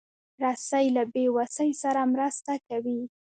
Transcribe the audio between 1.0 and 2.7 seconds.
بېوسۍ سره مرسته